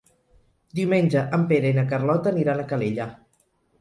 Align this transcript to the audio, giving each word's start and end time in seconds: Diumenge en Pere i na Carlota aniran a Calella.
Diumenge 0.79 1.21
en 1.39 1.43
Pere 1.51 1.71
i 1.73 1.75
na 1.81 1.85
Carlota 1.93 2.33
aniran 2.33 2.63
a 2.65 2.67
Calella. 2.73 3.09